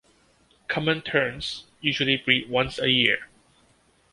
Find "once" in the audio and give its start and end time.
2.49-2.79